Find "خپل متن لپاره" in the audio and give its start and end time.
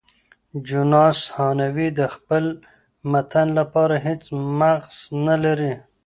2.15-3.95